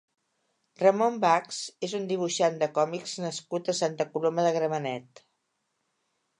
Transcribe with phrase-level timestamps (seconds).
[0.83, 5.27] Ramón Bachs és un dibuixant de còmics nascut a Santa Coloma de Gramenet.